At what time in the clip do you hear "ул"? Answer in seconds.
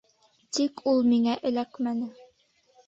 0.93-1.03